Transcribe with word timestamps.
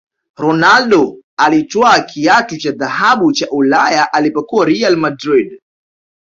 ronaldo 0.35 1.17
alitwaa 1.37 1.99
kiatu 1.99 2.57
cha 2.57 2.71
dhahabu 2.71 3.33
cha 3.33 3.49
ulaya 3.49 4.13
alipokuwa 4.13 4.65
real 4.65 4.95
madrid 4.95 5.59